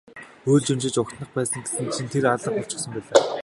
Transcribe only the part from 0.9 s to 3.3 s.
угтах байх гэсэн чинь тэр алга болчихсон байлаа.